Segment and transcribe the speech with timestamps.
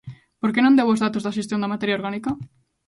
[0.41, 2.31] ¿Por que non deu os datos da xestión da materia orgánica?